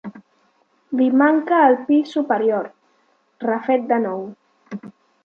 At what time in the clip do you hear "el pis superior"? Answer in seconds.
1.71-2.71